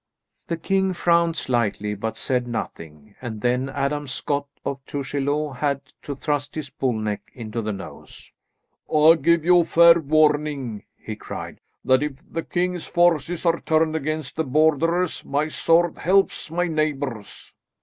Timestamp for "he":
10.97-11.15